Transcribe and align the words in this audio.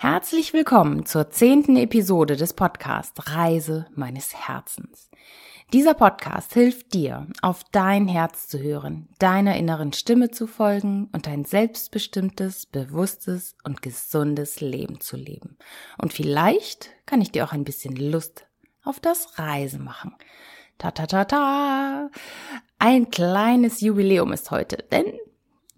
Herzlich 0.00 0.52
willkommen 0.52 1.06
zur 1.06 1.28
zehnten 1.30 1.74
Episode 1.74 2.36
des 2.36 2.54
Podcasts 2.54 3.34
Reise 3.34 3.88
meines 3.96 4.32
Herzens. 4.32 5.10
Dieser 5.72 5.94
Podcast 5.94 6.54
hilft 6.54 6.94
dir, 6.94 7.26
auf 7.42 7.64
dein 7.72 8.06
Herz 8.06 8.46
zu 8.46 8.60
hören, 8.60 9.08
deiner 9.18 9.56
inneren 9.56 9.92
Stimme 9.92 10.30
zu 10.30 10.46
folgen 10.46 11.08
und 11.12 11.26
ein 11.26 11.44
selbstbestimmtes, 11.44 12.66
bewusstes 12.66 13.56
und 13.64 13.82
gesundes 13.82 14.60
Leben 14.60 15.00
zu 15.00 15.16
leben. 15.16 15.58
Und 16.00 16.12
vielleicht 16.12 16.90
kann 17.04 17.20
ich 17.20 17.32
dir 17.32 17.44
auch 17.44 17.52
ein 17.52 17.64
bisschen 17.64 17.96
Lust 17.96 18.46
auf 18.84 19.00
das 19.00 19.36
Reise 19.36 19.80
machen. 19.80 20.14
Ta 20.78 20.92
ta 20.92 21.06
ta 21.06 21.24
ta. 21.24 22.08
Ein 22.78 23.10
kleines 23.10 23.80
Jubiläum 23.80 24.32
ist 24.32 24.52
heute, 24.52 24.76
denn 24.92 25.18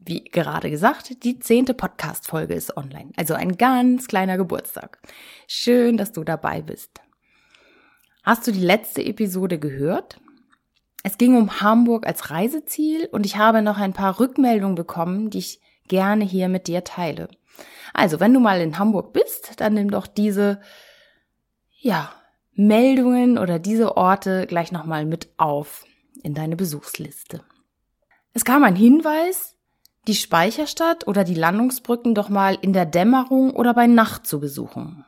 wie 0.01 0.25
gerade 0.25 0.71
gesagt, 0.71 1.23
die 1.25 1.39
zehnte 1.39 1.75
Podcast-Folge 1.75 2.55
ist 2.55 2.77
online. 2.77 3.13
Also 3.17 3.35
ein 3.35 3.57
ganz 3.57 4.09
kleiner 4.09 4.37
Geburtstag. 4.37 4.99
Schön, 5.47 5.97
dass 5.97 6.13
du 6.13 6.25
dabei 6.25 6.63
bist. 6.63 7.01
Hast 8.23 8.47
du 8.47 8.53
die 8.53 8.61
letzte 8.61 9.05
Episode 9.05 9.59
gehört? 9.59 10.21
Es 11.03 11.19
ging 11.19 11.37
um 11.37 11.61
Hamburg 11.61 12.07
als 12.07 12.31
Reiseziel 12.31 13.09
und 13.13 13.25
ich 13.25 13.37
habe 13.37 13.63
noch 13.63 13.79
ein 13.79 13.93
paar 13.93 14.21
Rückmeldungen 14.21 14.75
bekommen, 14.75 15.31
die 15.31 15.39
ich 15.39 15.61
gerne 15.89 16.25
hier 16.25 16.49
mit 16.49 16.67
dir 16.67 16.85
teile. 16.85 17.29
Also, 17.93 18.21
wenn 18.21 18.33
du 18.33 18.41
mal 18.41 18.61
in 18.61 18.79
Hamburg 18.79 19.13
bist, 19.13 19.61
dann 19.61 19.75
nimm 19.75 19.91
doch 19.91 20.07
diese, 20.07 20.61
ja, 21.79 22.13
Meldungen 22.53 23.39
oder 23.39 23.59
diese 23.59 23.97
Orte 23.97 24.47
gleich 24.47 24.71
nochmal 24.73 25.07
mit 25.07 25.31
auf 25.39 25.85
in 26.23 26.35
deine 26.35 26.57
Besuchsliste. 26.57 27.43
Es 28.33 28.45
kam 28.45 28.65
ein 28.65 28.77
Hinweis, 28.77 29.57
die 30.07 30.15
Speicherstadt 30.15 31.07
oder 31.07 31.25
die 31.25 31.35
Landungsbrücken 31.35 32.15
doch 32.15 32.29
mal 32.29 32.57
in 32.61 32.73
der 32.73 32.87
Dämmerung 32.87 33.51
oder 33.51 33.75
bei 33.75 33.87
Nacht 33.87 34.27
zu 34.27 34.41
besuchen. 34.41 35.05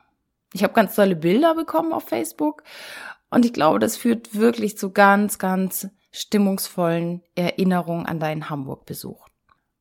Ich 0.53 0.63
habe 0.63 0.75
ganz 0.75 0.95
tolle 0.95 1.17
Bilder 1.17 1.55
bekommen 1.55 1.93
auf 1.93 2.09
Facebook 2.09 2.63
und 3.31 3.47
ich 3.47 3.53
glaube, 3.53 3.79
das 3.79 3.97
führt 3.97 4.35
wirklich 4.35 4.77
zu 4.77 4.91
ganz, 4.91 5.39
ganz 5.39 5.89
stimmungsvollen 6.11 7.23
Erinnerungen 7.35 8.05
an 8.05 8.21
deinen 8.21 8.51
Hamburg-Besuch. 8.51 9.27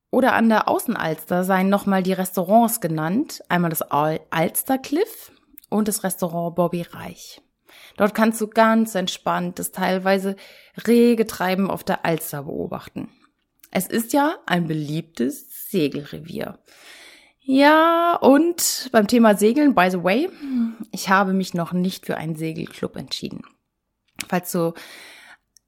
Oder 0.10 0.34
an 0.34 0.50
der 0.50 0.68
Außenalster 0.68 1.44
seien 1.44 1.70
nochmal 1.70 2.04
die 2.04 2.14
Restaurants 2.14 2.82
genannt. 2.82 3.42
Einmal 3.50 3.70
das 3.70 3.82
Alster 3.82 4.78
Cliff 4.78 5.32
und 5.70 5.88
das 5.88 6.04
Restaurant 6.04 6.56
Bobby 6.56 6.82
Reich. 6.82 7.42
Dort 7.98 8.14
kannst 8.14 8.40
du 8.42 8.48
ganz 8.48 8.96
entspannt 8.96 9.60
das 9.60 9.72
teilweise 9.72 10.36
rege 10.88 11.28
Treiben 11.28 11.70
auf 11.70 11.84
der 11.84 12.06
Alster 12.06 12.44
beobachten. 12.44 13.10
Es 13.72 13.88
ist 13.88 14.14
ja 14.14 14.36
ein 14.46 14.68
beliebtes 14.68 15.70
Segelrevier. 15.70 16.60
Ja, 17.40 18.18
und 18.22 18.90
beim 18.92 19.08
Thema 19.08 19.36
Segeln, 19.36 19.74
by 19.74 19.90
the 19.90 20.04
way, 20.04 20.30
ich 20.92 21.10
habe 21.10 21.34
mich 21.34 21.54
noch 21.54 21.72
nicht 21.72 22.06
für 22.06 22.18
einen 22.18 22.36
Segelclub 22.36 22.96
entschieden. 22.98 23.42
Falls 24.28 24.52
du 24.52 24.74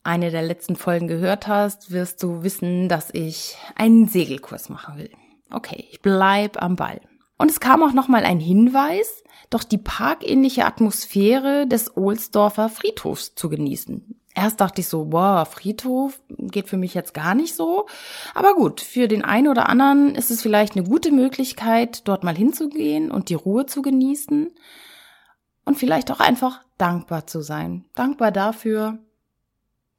eine 0.03 0.31
der 0.31 0.43
letzten 0.43 0.75
Folgen 0.75 1.07
gehört 1.07 1.47
hast, 1.47 1.91
wirst 1.91 2.21
du 2.21 2.43
wissen, 2.43 2.89
dass 2.89 3.09
ich 3.13 3.57
einen 3.75 4.07
Segelkurs 4.07 4.69
machen 4.69 4.97
will. 4.97 5.09
Okay, 5.49 5.87
ich 5.91 6.01
bleib 6.01 6.61
am 6.61 6.75
Ball. 6.75 6.99
Und 7.37 7.49
es 7.49 7.59
kam 7.59 7.81
auch 7.83 7.93
nochmal 7.93 8.25
ein 8.25 8.39
Hinweis, 8.39 9.23
doch 9.49 9.63
die 9.63 9.77
parkähnliche 9.77 10.65
Atmosphäre 10.65 11.67
des 11.67 11.95
Ohlsdorfer 11.95 12.69
Friedhofs 12.69 13.33
zu 13.35 13.49
genießen. 13.49 14.19
Erst 14.35 14.61
dachte 14.61 14.81
ich 14.81 14.87
so, 14.87 15.05
boah, 15.05 15.45
Friedhof 15.45 16.19
geht 16.29 16.67
für 16.67 16.77
mich 16.77 16.93
jetzt 16.93 17.13
gar 17.13 17.35
nicht 17.35 17.55
so. 17.55 17.85
Aber 18.33 18.55
gut, 18.55 18.81
für 18.81 19.07
den 19.07 19.23
einen 19.23 19.47
oder 19.47 19.69
anderen 19.69 20.15
ist 20.15 20.31
es 20.31 20.41
vielleicht 20.41 20.75
eine 20.75 20.87
gute 20.87 21.11
Möglichkeit, 21.11 22.07
dort 22.07 22.23
mal 22.23 22.35
hinzugehen 22.35 23.11
und 23.11 23.29
die 23.29 23.35
Ruhe 23.35 23.67
zu 23.67 23.81
genießen. 23.81 24.51
Und 25.65 25.77
vielleicht 25.77 26.11
auch 26.11 26.19
einfach 26.19 26.61
dankbar 26.77 27.27
zu 27.27 27.41
sein. 27.41 27.85
Dankbar 27.95 28.31
dafür, 28.31 28.97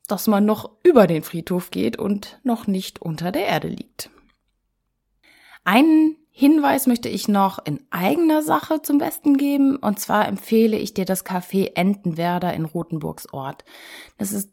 dass 0.08 0.26
man 0.26 0.44
noch 0.44 0.70
über 0.82 1.06
den 1.06 1.22
Friedhof 1.22 1.70
geht 1.70 1.98
und 1.98 2.38
noch 2.42 2.66
nicht 2.66 3.00
unter 3.00 3.32
der 3.32 3.47
Erde 3.47 3.69
liegt. 3.69 4.10
Einen 5.64 6.16
Hinweis 6.36 6.88
möchte 6.88 7.08
ich 7.08 7.28
noch 7.28 7.64
in 7.64 7.78
eigener 7.90 8.42
Sache 8.42 8.82
zum 8.82 8.98
Besten 8.98 9.36
geben. 9.36 9.76
Und 9.76 10.00
zwar 10.00 10.26
empfehle 10.26 10.76
ich 10.76 10.92
dir 10.92 11.04
das 11.04 11.24
Café 11.24 11.76
Entenwerder 11.76 12.52
in 12.54 12.64
Rothenburgs 12.64 13.32
Ort. 13.32 13.64
Das 14.18 14.32
ist 14.32 14.50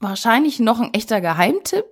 wahrscheinlich 0.00 0.58
noch 0.58 0.80
ein 0.80 0.94
echter 0.94 1.20
Geheimtipp. 1.20 1.84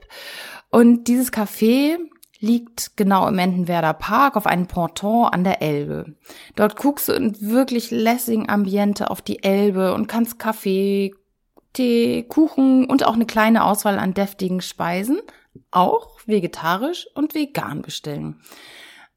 Und 0.71 1.07
dieses 1.07 1.35
Café 1.35 1.99
liegt 2.39 2.97
genau 2.97 3.29
im 3.29 3.39
Entenwerder 3.39 3.93
Park 3.93 4.39
auf 4.39 4.47
einem 4.47 4.69
Ponton 4.69 5.27
an 5.27 5.45
der 5.45 5.61
Elbe. 5.61 6.15
Dort 6.57 6.77
guckst 6.77 7.11
du 7.11 7.13
in 7.13 7.39
wirklich 7.43 7.91
lässigen 7.91 8.49
Ambiente 8.49 9.11
auf 9.11 9.21
die 9.21 9.43
Elbe 9.43 9.93
und 9.93 10.07
kannst 10.07 10.39
Kaffee, 10.39 11.15
Tee, 11.75 12.23
Kuchen 12.23 12.87
und 12.87 13.05
auch 13.05 13.15
eine 13.15 13.27
kleine 13.27 13.65
Auswahl 13.65 13.99
an 13.99 14.15
deftigen 14.15 14.63
Speisen, 14.63 15.21
auch 15.71 16.21
vegetarisch 16.25 17.07
und 17.15 17.35
vegan 17.35 17.83
bestellen. 17.83 18.41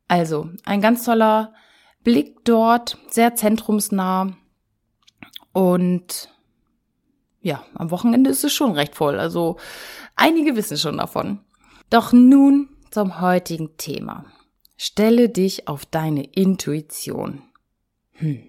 Also, 0.08 0.50
ein 0.64 0.82
ganz 0.82 1.04
toller 1.04 1.54
Blick 2.04 2.44
dort, 2.46 2.98
sehr 3.10 3.36
zentrumsnah. 3.36 4.38
Und 5.52 6.30
ja, 7.42 7.64
am 7.74 7.92
Wochenende 7.92 8.30
ist 8.30 8.44
es 8.44 8.54
schon 8.54 8.72
recht 8.72 8.96
voll. 8.96 9.20
Also, 9.20 9.58
einige 10.16 10.56
wissen 10.56 10.78
schon 10.78 10.98
davon. 10.98 11.40
Doch 11.90 12.14
nun 12.14 12.70
zum 12.92 13.22
heutigen 13.22 13.78
Thema. 13.78 14.26
Stelle 14.78 15.30
dich 15.30 15.68
auf 15.68 15.86
deine 15.86 16.24
Intuition. 16.24 17.42
Hm, 18.14 18.44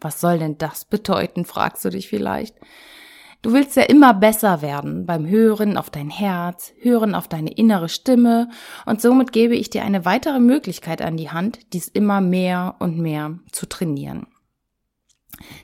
was 0.00 0.20
soll 0.20 0.38
denn 0.38 0.58
das 0.58 0.84
bedeuten, 0.84 1.44
fragst 1.44 1.84
du 1.84 1.90
dich 1.90 2.08
vielleicht. 2.08 2.56
Du 3.42 3.52
willst 3.54 3.76
ja 3.76 3.84
immer 3.84 4.12
besser 4.12 4.60
werden 4.60 5.06
beim 5.06 5.26
Hören 5.26 5.78
auf 5.78 5.88
dein 5.88 6.10
Herz, 6.10 6.74
Hören 6.80 7.14
auf 7.14 7.26
deine 7.26 7.52
innere 7.52 7.88
Stimme 7.88 8.50
und 8.84 9.00
somit 9.00 9.32
gebe 9.32 9.56
ich 9.56 9.70
dir 9.70 9.82
eine 9.82 10.04
weitere 10.04 10.40
Möglichkeit 10.40 11.00
an 11.00 11.16
die 11.16 11.30
Hand, 11.30 11.72
dies 11.72 11.88
immer 11.88 12.20
mehr 12.20 12.76
und 12.80 12.98
mehr 12.98 13.38
zu 13.50 13.66
trainieren. 13.66 14.26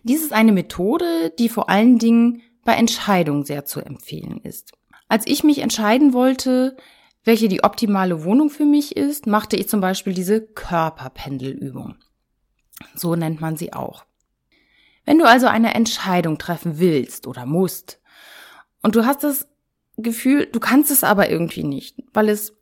Dies 0.05 0.23
ist 0.23 0.33
eine 0.33 0.53
Methode, 0.53 1.33
die 1.39 1.51
vor 1.51 1.69
allen 1.69 1.99
Dingen 1.99 2.41
bei 2.65 2.75
Entscheidungen 2.75 3.45
sehr 3.45 3.67
zu 3.67 3.81
empfehlen 3.81 4.41
ist. 4.43 4.73
Als 5.09 5.27
ich 5.27 5.45
mich 5.45 5.59
entscheiden 5.59 6.15
wollte, 6.15 6.77
welche 7.25 7.49
die 7.49 7.63
optimale 7.63 8.25
Wohnung 8.25 8.49
für 8.49 8.65
mich 8.65 8.97
ist, 8.97 9.27
machte 9.27 9.57
ich 9.57 9.69
zum 9.69 9.81
Beispiel 9.81 10.15
diese 10.15 10.41
Körperpendelübung. 10.41 11.97
So 12.95 13.17
nennt 13.17 13.41
man 13.41 13.57
sie 13.57 13.73
auch. 13.73 14.05
Wenn 15.07 15.19
du 15.19 15.25
also 15.25 15.47
eine 15.47 15.75
Entscheidung 15.75 16.37
treffen 16.37 16.79
willst 16.79 17.27
oder 17.27 17.47
musst 17.47 18.03
und 18.83 18.97
du 18.97 19.07
hast 19.07 19.25
das 19.25 19.49
Gefühl, 19.97 20.45
du 20.47 20.61
kannst 20.61 20.91
es 20.91 21.05
aber 21.05 21.31
irgendwie 21.31 21.63
nicht, 21.63 22.03
weil 22.13 22.29
es 22.29 22.55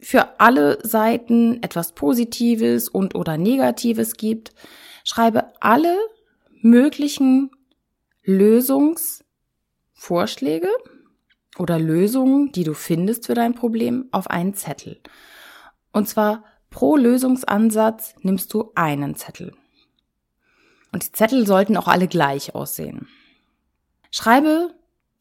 für 0.00 0.40
alle 0.40 0.84
Seiten 0.84 1.62
etwas 1.62 1.92
Positives 1.92 2.88
und 2.88 3.14
oder 3.14 3.36
Negatives 3.36 4.16
gibt, 4.16 4.52
schreibe 5.04 5.52
alle 5.60 5.96
möglichen 6.62 7.50
Lösungsvorschläge 8.22 10.70
oder 11.58 11.78
Lösungen, 11.78 12.50
die 12.52 12.64
du 12.64 12.72
findest 12.74 13.26
für 13.26 13.34
dein 13.34 13.54
Problem, 13.54 14.08
auf 14.10 14.30
einen 14.30 14.54
Zettel. 14.54 14.98
Und 15.92 16.08
zwar 16.08 16.44
pro 16.70 16.96
Lösungsansatz 16.96 18.14
nimmst 18.20 18.54
du 18.54 18.72
einen 18.74 19.16
Zettel. 19.16 19.52
Und 20.92 21.04
die 21.04 21.12
Zettel 21.12 21.46
sollten 21.46 21.76
auch 21.76 21.88
alle 21.88 22.08
gleich 22.08 22.54
aussehen. 22.54 23.08
Schreibe 24.10 24.74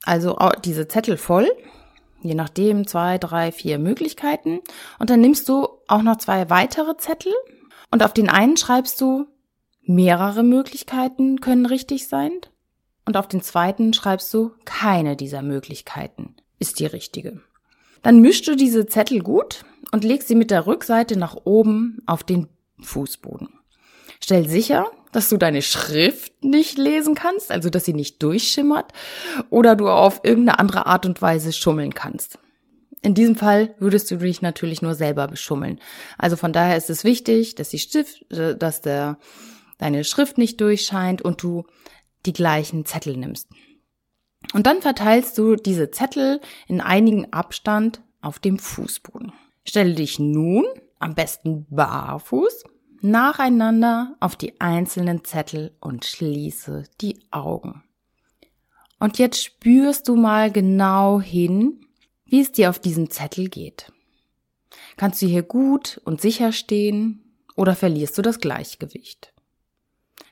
also 0.04 0.38
diese 0.64 0.88
Zettel 0.88 1.18
voll, 1.18 1.50
je 2.22 2.34
nachdem 2.34 2.88
zwei, 2.88 3.18
drei, 3.18 3.52
vier 3.52 3.80
Möglichkeiten. 3.80 4.62
Und 5.00 5.10
dann 5.10 5.22
nimmst 5.22 5.50
du 5.50 5.68
auch 5.88 6.02
noch 6.02 6.18
zwei 6.18 6.50
weitere 6.50 6.96
Zettel 6.98 7.34
und 7.92 8.04
auf 8.04 8.14
den 8.14 8.30
einen 8.30 8.58
schreibst 8.58 9.02
du 9.02 9.28
mehrere 9.84 10.44
Möglichkeiten 10.44 11.42
können 11.42 11.66
richtig 11.66 12.08
sein. 12.08 12.32
Und 13.06 13.16
auf 13.18 13.28
den 13.28 13.42
zweiten 13.42 13.94
schreibst 13.94 14.34
du 14.34 14.52
keine 14.66 15.16
dieser 15.16 15.42
Möglichkeiten 15.42 16.36
ist 16.60 16.80
die 16.80 16.86
richtige. 16.86 17.42
Dann 18.02 18.22
mischst 18.22 18.48
du 18.48 18.56
diese 18.56 18.86
Zettel 18.86 19.22
gut 19.22 19.64
und 19.92 20.04
legst 20.04 20.28
sie 20.28 20.36
mit 20.36 20.52
der 20.52 20.68
Rückseite 20.68 21.18
nach 21.18 21.36
oben 21.46 22.02
auf 22.06 22.24
den 22.24 22.48
Fußboden. 22.80 23.50
Stell 24.22 24.48
sicher, 24.48 24.92
dass 25.12 25.30
du 25.30 25.38
deine 25.38 25.62
Schrift 25.62 26.44
nicht 26.44 26.78
lesen 26.78 27.16
kannst, 27.16 27.52
also 27.52 27.70
dass 27.70 27.86
sie 27.86 27.94
nicht 27.94 28.22
durchschimmert, 28.22 28.92
oder 29.50 29.76
du 29.76 29.90
auf 29.90 30.22
irgendeine 30.24 30.60
andere 30.60 30.86
Art 30.86 31.06
und 31.06 31.22
Weise 31.22 31.54
schummeln 31.54 31.94
kannst. 31.94 32.40
In 33.02 33.14
diesem 33.14 33.36
Fall 33.36 33.76
würdest 33.80 34.10
du 34.10 34.18
dich 34.18 34.42
natürlich 34.42 34.82
nur 34.82 34.96
selber 34.96 35.28
beschummeln. 35.28 35.80
Also 36.18 36.36
von 36.36 36.52
daher 36.52 36.78
ist 36.78 36.90
es 36.90 37.04
wichtig, 37.04 37.56
dass 37.56 37.70
die 37.70 37.80
Stift, 37.80 38.30
äh, 38.32 38.56
dass 38.56 38.82
der, 38.82 39.18
deine 39.78 40.04
Schrift 40.04 40.38
nicht 40.38 40.60
durchscheint 40.60 41.22
und 41.22 41.42
du 41.42 41.66
die 42.26 42.34
gleichen 42.34 42.86
Zettel 42.86 43.16
nimmst. 43.16 43.48
Und 44.54 44.66
dann 44.66 44.82
verteilst 44.82 45.38
du 45.38 45.56
diese 45.56 45.92
Zettel 45.92 46.42
in 46.68 46.82
einigen 46.82 47.32
Abstand 47.34 48.02
auf 48.22 48.40
dem 48.40 48.60
Fußboden. 48.60 49.32
Stelle 49.64 49.94
dich 49.94 50.20
nun 50.20 50.66
am 51.00 51.16
besten 51.16 51.66
barfuß 51.70 52.64
nacheinander 53.02 54.16
auf 54.20 54.36
die 54.36 54.60
einzelnen 54.60 55.24
Zettel 55.24 55.76
und 55.80 56.06
schließe 56.06 56.84
die 57.02 57.20
Augen. 57.32 57.84
Und 59.00 59.18
jetzt 59.20 59.44
spürst 59.44 60.08
du 60.08 60.16
mal 60.16 60.52
genau 60.52 61.22
hin, 61.22 61.86
wie 62.26 62.42
es 62.42 62.52
dir 62.52 62.70
auf 62.70 62.80
diesem 62.80 63.10
Zettel 63.10 63.50
geht. 63.50 63.92
Kannst 64.98 65.22
du 65.22 65.28
hier 65.28 65.44
gut 65.44 66.02
und 66.04 66.22
sicher 66.22 66.52
stehen 66.52 67.24
oder 67.56 67.76
verlierst 67.76 68.18
du 68.18 68.22
das 68.22 68.40
Gleichgewicht? 68.40 69.34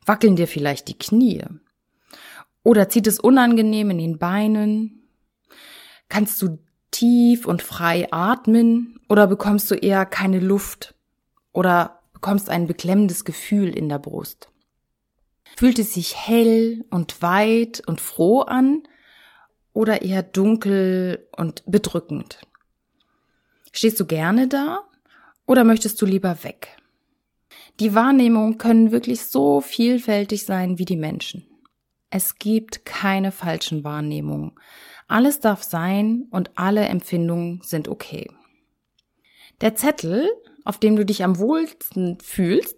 Wackeln 0.06 0.36
dir 0.36 0.48
vielleicht 0.48 0.88
die 0.88 0.98
Knie? 0.98 1.44
Oder 2.64 2.90
zieht 2.90 3.08
es 3.08 3.20
unangenehm 3.20 3.92
in 3.92 3.98
den 4.00 4.18
Beinen? 4.18 5.04
Kannst 6.10 6.42
du 6.42 6.60
tief 6.92 7.46
und 7.46 7.62
frei 7.62 8.08
atmen 8.12 9.00
oder 9.10 9.28
bekommst 9.28 9.70
du 9.70 9.76
eher 9.76 10.06
keine 10.06 10.40
Luft 10.40 10.96
oder 11.52 12.02
bekommst 12.26 12.50
ein 12.50 12.66
beklemmendes 12.66 13.24
Gefühl 13.24 13.70
in 13.70 13.88
der 13.88 14.00
Brust? 14.00 14.50
Fühlt 15.56 15.78
es 15.78 15.94
sich 15.94 16.16
hell 16.16 16.84
und 16.90 17.22
weit 17.22 17.84
und 17.86 18.02
froh 18.02 18.42
an 18.42 18.82
oder 19.74 20.02
eher 20.02 20.24
dunkel 20.24 21.30
und 21.38 21.62
bedrückend? 21.68 22.42
Stehst 23.72 24.00
du 24.00 24.08
gerne 24.08 24.48
da 24.48 24.80
oder 25.46 25.64
möchtest 25.64 26.02
du 26.02 26.08
lieber 26.08 26.44
weg? 26.44 26.76
Die 27.80 27.94
Wahrnehmungen 27.94 28.58
können 28.58 28.92
wirklich 28.92 29.28
so 29.28 29.62
vielfältig 29.62 30.46
sein 30.46 30.80
wie 30.80 30.86
die 30.86 30.98
Menschen. 30.98 31.46
Es 32.10 32.40
gibt 32.40 32.86
keine 32.86 33.32
falschen 33.32 33.84
Wahrnehmungen. 33.84 34.54
Alles 35.08 35.42
darf 35.42 35.62
sein 35.62 36.26
und 36.32 36.58
alle 36.58 36.88
Empfindungen 36.88 37.62
sind 37.62 37.88
okay. 37.88 38.28
Der 39.62 39.76
Zettel, 39.76 40.28
auf 40.66 40.80
dem 40.80 40.96
du 40.98 41.06
dich 41.06 41.24
am 41.24 41.38
wohlsten 41.38 42.18
fühlst, 42.22 42.76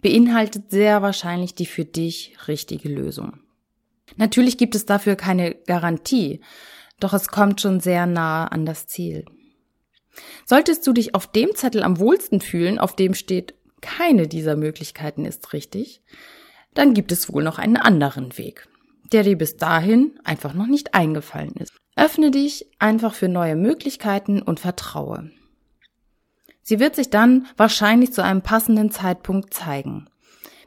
beinhaltet 0.00 0.70
sehr 0.70 1.02
wahrscheinlich 1.02 1.54
die 1.54 1.66
für 1.66 1.84
dich 1.84 2.36
richtige 2.46 2.88
Lösung. 2.88 3.40
Natürlich 4.16 4.58
gibt 4.58 4.74
es 4.74 4.86
dafür 4.86 5.16
keine 5.16 5.54
Garantie, 5.54 6.40
doch 7.00 7.14
es 7.14 7.28
kommt 7.28 7.60
schon 7.60 7.80
sehr 7.80 8.06
nah 8.06 8.46
an 8.46 8.66
das 8.66 8.86
Ziel. 8.86 9.24
Solltest 10.44 10.86
du 10.86 10.92
dich 10.92 11.14
auf 11.14 11.26
dem 11.26 11.54
Zettel 11.54 11.82
am 11.82 11.98
wohlsten 11.98 12.40
fühlen, 12.40 12.78
auf 12.78 12.94
dem 12.94 13.14
steht, 13.14 13.54
keine 13.80 14.28
dieser 14.28 14.56
Möglichkeiten 14.56 15.24
ist 15.24 15.52
richtig, 15.52 16.02
dann 16.74 16.94
gibt 16.94 17.10
es 17.10 17.32
wohl 17.32 17.42
noch 17.42 17.58
einen 17.58 17.76
anderen 17.76 18.36
Weg, 18.38 18.68
der 19.12 19.22
dir 19.22 19.36
bis 19.36 19.56
dahin 19.56 20.18
einfach 20.24 20.54
noch 20.54 20.66
nicht 20.66 20.94
eingefallen 20.94 21.54
ist. 21.58 21.72
Öffne 21.96 22.30
dich 22.30 22.66
einfach 22.78 23.14
für 23.14 23.28
neue 23.28 23.56
Möglichkeiten 23.56 24.42
und 24.42 24.60
vertraue. 24.60 25.30
Sie 26.64 26.80
wird 26.80 26.96
sich 26.96 27.10
dann 27.10 27.46
wahrscheinlich 27.58 28.12
zu 28.12 28.24
einem 28.24 28.40
passenden 28.40 28.90
Zeitpunkt 28.90 29.52
zeigen. 29.52 30.08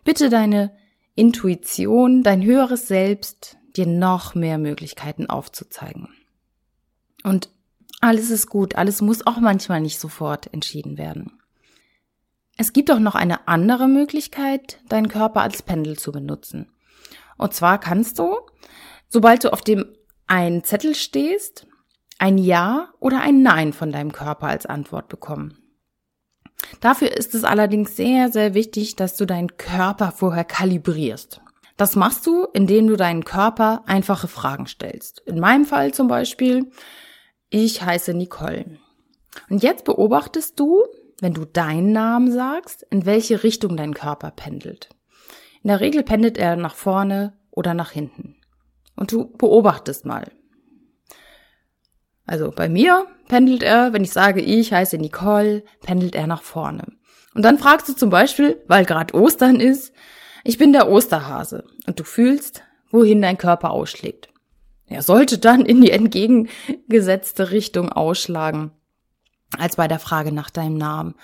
Bitte 0.06 0.30
deine 0.30 0.72
Intuition, 1.16 2.22
dein 2.22 2.44
höheres 2.44 2.88
Selbst, 2.88 3.58
dir 3.76 3.88
noch 3.88 4.36
mehr 4.36 4.60
Möglichkeiten 4.60 5.26
aufzuzeigen. 5.28 6.10
Und 7.24 7.50
alles 8.00 8.30
ist 8.30 8.48
gut, 8.48 8.76
alles 8.76 9.02
muss 9.02 9.26
auch 9.26 9.40
manchmal 9.40 9.82
nicht 9.82 10.00
sofort 10.00 10.54
entschieden 10.54 11.00
werden. 11.00 11.40
Es 12.58 12.74
gibt 12.74 12.92
auch 12.92 13.00
noch 13.00 13.16
eine 13.16 13.48
andere 13.48 13.88
Möglichkeit, 13.88 14.80
deinen 14.90 15.10
Körper 15.10 15.42
als 15.42 15.64
Pendel 15.64 15.98
zu 15.98 16.12
benutzen. 16.12 16.72
Und 17.38 17.54
zwar 17.56 17.80
kannst 17.80 18.20
du, 18.20 18.36
sobald 19.10 19.44
du 19.44 19.52
auf 19.52 19.62
dem 19.62 19.86
einen 20.28 20.64
Zettel 20.64 20.94
stehst, 20.94 21.66
ein 22.20 22.38
Ja 22.38 22.90
oder 23.00 23.22
ein 23.22 23.42
Nein 23.42 23.74
von 23.74 23.92
deinem 23.92 24.12
Körper 24.12 24.48
als 24.48 24.68
Antwort 24.68 25.08
bekommen. 25.08 25.58
Dafür 26.80 27.16
ist 27.16 27.36
es 27.36 27.44
allerdings 27.44 27.96
sehr, 27.96 28.32
sehr 28.32 28.54
wichtig, 28.54 28.96
dass 28.96 29.16
du 29.16 29.26
deinen 29.26 29.58
Körper 29.58 30.12
vorher 30.12 30.44
kalibrierst. 30.44 31.42
Das 31.78 31.96
machst 31.96 32.26
du, 32.26 32.46
indem 32.54 32.88
du 32.88 32.96
deinen 32.96 33.24
Körper 33.24 33.84
einfache 33.86 34.28
Fragen 34.28 34.66
stellst. 34.66 35.22
In 35.26 35.40
meinem 35.40 35.66
Fall 35.66 35.94
zum 35.94 36.08
Beispiel, 36.08 36.72
ich 37.50 37.84
heiße 37.84 38.14
Nicole. 38.14 38.80
Und 39.50 39.62
jetzt 39.62 39.86
beobachtest 39.86 40.60
du, 40.60 40.84
wenn 41.20 41.34
du 41.34 41.46
deinen 41.46 41.92
Namen 41.92 42.32
sagst, 42.32 42.86
in 42.90 43.06
welche 43.06 43.44
Richtung 43.44 43.78
dein 43.78 43.94
Körper 43.94 44.32
pendelt. 44.32 44.90
In 45.64 45.70
der 45.70 45.80
Regel 45.80 46.04
pendelt 46.04 46.38
er 46.38 46.56
nach 46.56 46.76
vorne 46.76 47.34
oder 47.52 47.74
nach 47.74 47.92
hinten. 47.92 48.36
Und 48.96 49.12
du 49.12 49.26
beobachtest 49.38 50.06
mal. 50.06 50.32
Also 52.28 52.52
bei 52.52 52.68
mir 52.70 53.08
pendelt 53.28 53.64
er, 53.64 53.94
wenn 53.94 54.04
ich 54.04 54.12
sage, 54.12 54.42
ich 54.42 54.74
heiße 54.74 54.98
Nicole, 54.98 55.64
pendelt 55.82 56.14
er 56.14 56.28
nach 56.28 56.44
vorne. 56.44 56.84
Und 57.34 57.44
dann 57.44 57.58
fragst 57.58 57.88
du 57.88 57.94
zum 57.94 58.10
Beispiel, 58.10 58.62
weil 58.68 58.86
gerade 58.86 59.16
Ostern 59.16 59.60
ist, 59.60 59.94
ich 60.44 60.58
bin 60.58 60.74
der 60.74 60.90
Osterhase 60.90 61.64
und 61.88 62.00
du 62.00 62.04
fühlst, 62.04 62.64
wohin 62.92 63.22
dein 63.22 63.38
Körper 63.38 63.72
ausschlägt. 63.72 64.30
Er 64.88 65.02
sollte 65.02 65.38
dann 65.38 65.66
in 65.66 65.82
die 65.82 65.92
entgegengesetzte 65.92 67.52
Richtung 67.52 67.92
ausschlagen, 67.92 68.72
als 69.58 69.76
bei 69.76 69.88
der 69.88 70.00
Frage 70.00 70.32
nach 70.32 70.50
deinem 70.50 70.78
Namen. 70.78 71.16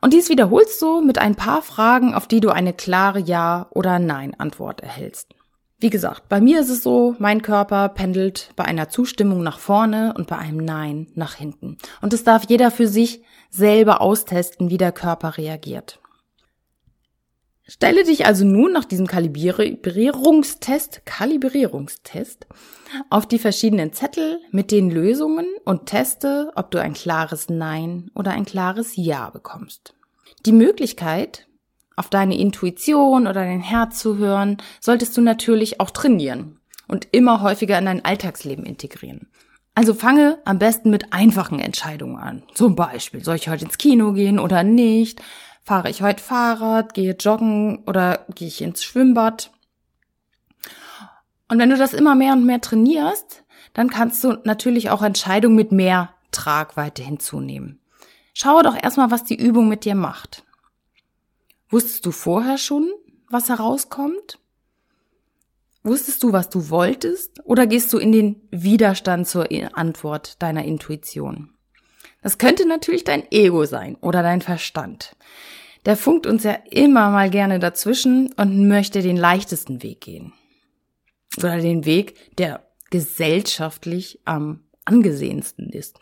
Und 0.00 0.12
dies 0.12 0.28
wiederholst 0.28 0.80
du 0.82 1.00
mit 1.00 1.18
ein 1.18 1.34
paar 1.34 1.62
Fragen, 1.62 2.14
auf 2.14 2.26
die 2.26 2.40
du 2.40 2.50
eine 2.50 2.72
klare 2.72 3.20
Ja- 3.20 3.68
oder 3.70 3.98
Nein-Antwort 3.98 4.80
erhältst. 4.80 5.34
Wie 5.78 5.90
gesagt, 5.90 6.28
bei 6.28 6.40
mir 6.40 6.60
ist 6.60 6.70
es 6.70 6.82
so, 6.82 7.14
mein 7.18 7.42
Körper 7.42 7.88
pendelt 7.88 8.50
bei 8.56 8.64
einer 8.64 8.88
Zustimmung 8.88 9.42
nach 9.42 9.58
vorne 9.58 10.14
und 10.16 10.28
bei 10.28 10.38
einem 10.38 10.64
Nein 10.64 11.08
nach 11.14 11.34
hinten. 11.34 11.78
Und 12.00 12.12
es 12.12 12.24
darf 12.24 12.44
jeder 12.48 12.70
für 12.70 12.86
sich 12.86 13.22
selber 13.50 14.00
austesten, 14.00 14.70
wie 14.70 14.78
der 14.78 14.92
Körper 14.92 15.36
reagiert. 15.36 16.00
Stelle 17.66 18.04
dich 18.04 18.26
also 18.26 18.44
nun 18.44 18.72
nach 18.72 18.84
diesem 18.84 19.06
Kalibrierungstest, 19.06 21.06
Kalibrierungstest 21.06 22.46
auf 23.08 23.26
die 23.26 23.38
verschiedenen 23.38 23.94
Zettel 23.94 24.38
mit 24.50 24.70
den 24.70 24.90
Lösungen 24.90 25.46
und 25.64 25.86
teste, 25.86 26.52
ob 26.56 26.70
du 26.70 26.80
ein 26.80 26.92
klares 26.92 27.48
Nein 27.48 28.10
oder 28.14 28.32
ein 28.32 28.44
klares 28.44 28.96
Ja 28.96 29.30
bekommst. 29.30 29.94
Die 30.44 30.52
Möglichkeit, 30.52 31.46
auf 31.96 32.08
deine 32.08 32.38
Intuition 32.38 33.26
oder 33.26 33.44
dein 33.44 33.60
Herz 33.60 33.98
zu 33.98 34.16
hören, 34.16 34.58
solltest 34.80 35.16
du 35.16 35.20
natürlich 35.20 35.80
auch 35.80 35.90
trainieren 35.90 36.58
und 36.88 37.08
immer 37.12 37.40
häufiger 37.40 37.78
in 37.78 37.86
dein 37.86 38.04
Alltagsleben 38.04 38.64
integrieren. 38.64 39.28
Also 39.74 39.94
fange 39.94 40.38
am 40.44 40.58
besten 40.58 40.90
mit 40.90 41.12
einfachen 41.12 41.58
Entscheidungen 41.58 42.16
an. 42.16 42.42
Zum 42.54 42.76
Beispiel, 42.76 43.24
soll 43.24 43.36
ich 43.36 43.48
heute 43.48 43.64
ins 43.64 43.78
Kino 43.78 44.12
gehen 44.12 44.38
oder 44.38 44.62
nicht? 44.62 45.20
Fahre 45.64 45.90
ich 45.90 46.02
heute 46.02 46.22
Fahrrad, 46.22 46.94
gehe 46.94 47.14
joggen 47.14 47.82
oder 47.86 48.24
gehe 48.34 48.48
ich 48.48 48.62
ins 48.62 48.84
Schwimmbad? 48.84 49.50
Und 51.48 51.58
wenn 51.58 51.70
du 51.70 51.76
das 51.76 51.92
immer 51.92 52.14
mehr 52.14 52.34
und 52.34 52.44
mehr 52.46 52.60
trainierst, 52.60 53.44
dann 53.72 53.90
kannst 53.90 54.22
du 54.22 54.36
natürlich 54.44 54.90
auch 54.90 55.02
Entscheidungen 55.02 55.56
mit 55.56 55.72
mehr 55.72 56.10
Tragweite 56.30 57.02
hinzunehmen. 57.02 57.80
Schaue 58.32 58.62
doch 58.62 58.76
erstmal, 58.80 59.10
was 59.10 59.24
die 59.24 59.36
Übung 59.36 59.68
mit 59.68 59.84
dir 59.84 59.94
macht. 59.94 60.44
Wusstest 61.70 62.06
du 62.06 62.12
vorher 62.12 62.58
schon, 62.58 62.90
was 63.28 63.48
herauskommt? 63.48 64.38
Wusstest 65.82 66.22
du, 66.22 66.32
was 66.32 66.48
du 66.48 66.70
wolltest? 66.70 67.40
Oder 67.44 67.66
gehst 67.66 67.92
du 67.92 67.98
in 67.98 68.12
den 68.12 68.40
Widerstand 68.50 69.28
zur 69.28 69.48
Antwort 69.74 70.40
deiner 70.42 70.64
Intuition? 70.64 71.50
Das 72.22 72.38
könnte 72.38 72.66
natürlich 72.66 73.04
dein 73.04 73.30
Ego 73.30 73.66
sein 73.66 73.96
oder 73.96 74.22
dein 74.22 74.40
Verstand. 74.40 75.14
Der 75.84 75.96
funkt 75.96 76.26
uns 76.26 76.42
ja 76.44 76.56
immer 76.70 77.10
mal 77.10 77.28
gerne 77.28 77.58
dazwischen 77.58 78.32
und 78.32 78.66
möchte 78.66 79.02
den 79.02 79.18
leichtesten 79.18 79.82
Weg 79.82 80.00
gehen. 80.00 80.32
Oder 81.36 81.58
den 81.58 81.84
Weg, 81.84 82.34
der 82.38 82.66
gesellschaftlich 82.90 84.20
am 84.24 84.64
angesehensten 84.86 85.68
ist. 85.68 85.98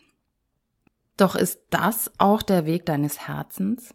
Doch 1.16 1.34
ist 1.34 1.60
das 1.70 2.12
auch 2.18 2.42
der 2.42 2.66
Weg 2.66 2.86
deines 2.86 3.26
Herzens? 3.26 3.94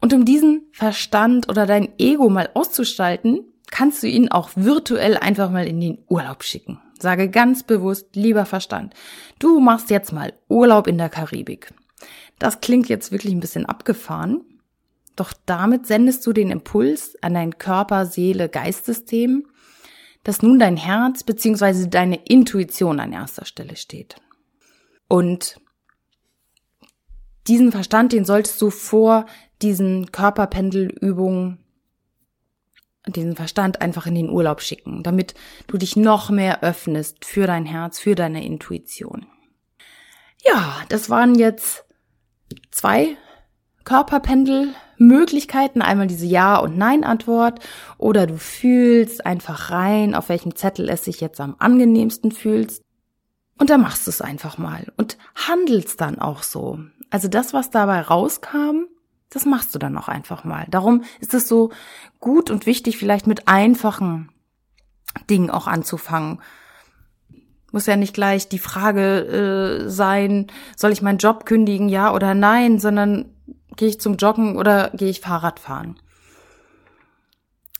Und 0.00 0.14
um 0.14 0.24
diesen 0.24 0.66
Verstand 0.72 1.48
oder 1.48 1.66
dein 1.66 1.88
Ego 1.98 2.28
mal 2.28 2.50
auszustalten, 2.54 3.44
kannst 3.70 4.02
du 4.02 4.08
ihn 4.08 4.30
auch 4.30 4.50
virtuell 4.54 5.16
einfach 5.16 5.50
mal 5.50 5.66
in 5.66 5.80
den 5.80 5.98
Urlaub 6.08 6.42
schicken. 6.42 6.80
Sage 6.98 7.30
ganz 7.30 7.62
bewusst, 7.62 8.14
lieber 8.14 8.44
Verstand, 8.44 8.94
du 9.38 9.60
machst 9.60 9.90
jetzt 9.90 10.12
mal 10.12 10.32
Urlaub 10.48 10.86
in 10.86 10.98
der 10.98 11.08
Karibik. 11.08 11.72
Das 12.38 12.60
klingt 12.60 12.88
jetzt 12.88 13.12
wirklich 13.12 13.32
ein 13.32 13.40
bisschen 13.40 13.66
abgefahren, 13.66 14.42
doch 15.16 15.32
damit 15.46 15.86
sendest 15.86 16.26
du 16.26 16.32
den 16.32 16.50
Impuls 16.50 17.14
an 17.22 17.34
dein 17.34 17.58
Körper, 17.58 18.06
Seele, 18.06 18.48
Geistsystem, 18.48 19.46
dass 20.24 20.42
nun 20.42 20.58
dein 20.58 20.76
Herz 20.76 21.24
bzw. 21.24 21.88
deine 21.88 22.16
Intuition 22.24 23.00
an 23.00 23.12
erster 23.12 23.44
Stelle 23.44 23.76
steht. 23.76 24.16
Und 25.08 25.60
diesen 27.50 27.72
Verstand, 27.72 28.12
den 28.12 28.24
solltest 28.24 28.62
du 28.62 28.70
vor 28.70 29.26
diesen 29.60 30.12
Körperpendelübungen, 30.12 31.58
diesen 33.08 33.34
Verstand 33.34 33.82
einfach 33.82 34.06
in 34.06 34.14
den 34.14 34.30
Urlaub 34.30 34.62
schicken, 34.62 35.02
damit 35.02 35.34
du 35.66 35.76
dich 35.76 35.96
noch 35.96 36.30
mehr 36.30 36.62
öffnest 36.62 37.24
für 37.24 37.48
dein 37.48 37.66
Herz, 37.66 37.98
für 37.98 38.14
deine 38.14 38.44
Intuition. 38.44 39.26
Ja, 40.44 40.76
das 40.88 41.10
waren 41.10 41.34
jetzt 41.34 41.84
zwei 42.70 43.16
Körperpendelmöglichkeiten, 43.82 45.82
einmal 45.82 46.06
diese 46.06 46.26
Ja- 46.26 46.58
und 46.58 46.78
Nein-Antwort 46.78 47.58
oder 47.98 48.28
du 48.28 48.38
fühlst 48.38 49.26
einfach 49.26 49.72
rein, 49.72 50.14
auf 50.14 50.28
welchem 50.28 50.54
Zettel 50.54 50.88
es 50.88 51.04
sich 51.04 51.20
jetzt 51.20 51.40
am 51.40 51.56
angenehmsten 51.58 52.30
fühlst. 52.30 52.84
Und 53.58 53.70
dann 53.70 53.80
machst 53.80 54.06
du 54.06 54.10
es 54.10 54.22
einfach 54.22 54.56
mal 54.56 54.86
und 54.96 55.18
handelst 55.34 56.00
dann 56.00 56.20
auch 56.20 56.44
so. 56.44 56.78
Also 57.10 57.28
das, 57.28 57.52
was 57.52 57.70
dabei 57.70 58.00
rauskam, 58.00 58.86
das 59.30 59.44
machst 59.44 59.74
du 59.74 59.78
dann 59.78 59.96
auch 59.96 60.08
einfach 60.08 60.44
mal. 60.44 60.66
Darum 60.70 61.04
ist 61.20 61.34
es 61.34 61.48
so 61.48 61.70
gut 62.18 62.50
und 62.50 62.66
wichtig, 62.66 62.98
vielleicht 62.98 63.26
mit 63.26 63.48
einfachen 63.48 64.30
Dingen 65.28 65.50
auch 65.50 65.66
anzufangen. 65.66 66.40
Muss 67.72 67.86
ja 67.86 67.96
nicht 67.96 68.14
gleich 68.14 68.48
die 68.48 68.58
Frage 68.58 69.84
äh, 69.84 69.88
sein, 69.88 70.48
soll 70.76 70.92
ich 70.92 71.02
meinen 71.02 71.18
Job 71.18 71.46
kündigen, 71.46 71.88
ja 71.88 72.12
oder 72.12 72.34
nein, 72.34 72.80
sondern 72.80 73.34
gehe 73.76 73.88
ich 73.88 74.00
zum 74.00 74.16
Joggen 74.16 74.56
oder 74.56 74.90
gehe 74.94 75.08
ich 75.08 75.20
Fahrrad 75.20 75.60
fahren. 75.60 75.96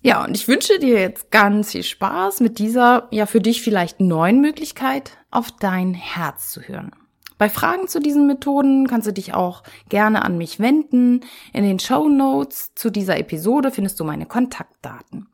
Ja, 0.02 0.24
und 0.24 0.34
ich 0.34 0.48
wünsche 0.48 0.78
dir 0.78 0.98
jetzt 0.98 1.30
ganz 1.30 1.72
viel 1.72 1.82
Spaß 1.82 2.40
mit 2.40 2.58
dieser, 2.58 3.08
ja, 3.10 3.26
für 3.26 3.40
dich 3.40 3.60
vielleicht 3.60 4.00
neuen 4.00 4.40
Möglichkeit, 4.40 5.18
auf 5.30 5.50
dein 5.50 5.92
Herz 5.92 6.50
zu 6.52 6.62
hören. 6.62 6.92
Bei 7.40 7.48
Fragen 7.48 7.88
zu 7.88 8.00
diesen 8.00 8.26
Methoden 8.26 8.86
kannst 8.86 9.08
du 9.08 9.14
dich 9.14 9.32
auch 9.32 9.62
gerne 9.88 10.26
an 10.26 10.36
mich 10.36 10.60
wenden. 10.60 11.22
In 11.54 11.64
den 11.64 11.78
Show 11.78 12.06
Notes 12.06 12.74
zu 12.74 12.90
dieser 12.90 13.16
Episode 13.16 13.70
findest 13.70 13.98
du 13.98 14.04
meine 14.04 14.26
Kontaktdaten. 14.26 15.26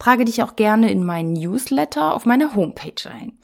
Trage 0.00 0.24
dich 0.24 0.42
auch 0.42 0.56
gerne 0.56 0.90
in 0.90 1.04
meinen 1.04 1.32
Newsletter 1.32 2.12
auf 2.12 2.26
meiner 2.26 2.56
Homepage 2.56 3.08
ein. 3.08 3.38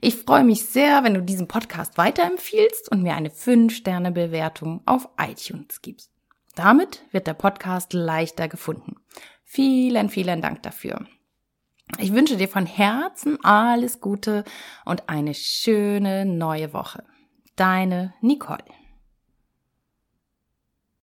Ich 0.00 0.14
freue 0.14 0.44
mich 0.44 0.66
sehr, 0.66 1.02
wenn 1.02 1.14
du 1.14 1.22
diesen 1.22 1.48
Podcast 1.48 1.98
weiterempfiehlst 1.98 2.88
und 2.92 3.02
mir 3.02 3.16
eine 3.16 3.30
5-Sterne-Bewertung 3.30 4.82
auf 4.86 5.08
iTunes 5.20 5.82
gibst. 5.82 6.12
Damit 6.54 7.02
wird 7.10 7.26
der 7.26 7.34
Podcast 7.34 7.94
leichter 7.94 8.46
gefunden. 8.46 8.94
Vielen, 9.42 10.08
vielen 10.08 10.40
Dank 10.40 10.62
dafür. 10.62 11.04
Ich 11.98 12.12
wünsche 12.12 12.36
dir 12.36 12.48
von 12.48 12.64
Herzen 12.64 13.44
alles 13.44 14.00
Gute 14.00 14.44
und 14.84 15.08
eine 15.08 15.34
schöne 15.34 16.24
neue 16.26 16.72
Woche. 16.72 17.02
Deine 17.56 18.12
Nicole. 18.20 18.75